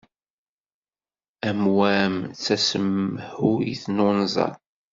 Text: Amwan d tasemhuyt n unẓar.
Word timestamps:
Amwan 1.49 2.13
d 2.23 2.35
tasemhuyt 2.43 3.83
n 3.89 3.97
unẓar. 4.09 4.55